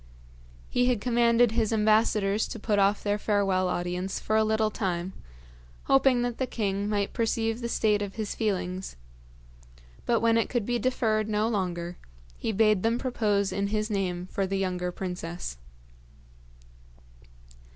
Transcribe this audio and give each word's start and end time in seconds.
He 0.67 0.87
had 0.87 0.99
commanded 0.99 1.51
his 1.51 1.71
ambassadors 1.71 2.47
to 2.47 2.57
put 2.57 2.79
off 2.79 3.03
their 3.03 3.19
farewell 3.19 3.67
audience 3.67 4.19
for 4.19 4.35
a 4.35 4.43
little 4.43 4.71
time, 4.71 5.13
hoping 5.83 6.23
that 6.23 6.39
the 6.39 6.47
king 6.47 6.89
might 6.89 7.13
perceive 7.13 7.61
the 7.61 7.69
state 7.69 8.01
of 8.01 8.15
his 8.15 8.33
feelings; 8.33 8.95
but 10.07 10.19
when 10.19 10.39
it 10.39 10.49
could 10.49 10.65
be 10.65 10.79
deferred 10.79 11.29
no 11.29 11.47
longer, 11.47 11.97
he 12.35 12.51
bade 12.51 12.81
them 12.81 12.97
propose 12.97 13.51
in 13.51 13.67
his 13.67 13.91
name 13.91 14.25
for 14.31 14.47
the 14.47 14.57
younger 14.57 14.91
princess. 14.91 15.57